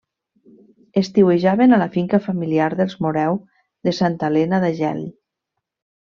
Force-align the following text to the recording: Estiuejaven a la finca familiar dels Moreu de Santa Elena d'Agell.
Estiuejaven 1.01 1.75
a 1.75 1.79
la 1.83 1.87
finca 1.97 2.21
familiar 2.29 2.69
dels 2.79 2.95
Moreu 3.07 3.37
de 3.89 3.93
Santa 4.01 4.31
Elena 4.33 4.61
d'Agell. 4.65 5.05